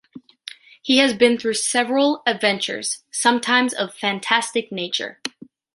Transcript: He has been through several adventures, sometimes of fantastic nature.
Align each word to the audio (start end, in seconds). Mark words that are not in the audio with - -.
He 0.81 0.97
has 0.97 1.13
been 1.13 1.37
through 1.37 1.53
several 1.53 2.23
adventures, 2.25 3.03
sometimes 3.11 3.71
of 3.71 3.93
fantastic 3.93 4.71
nature. 4.71 5.21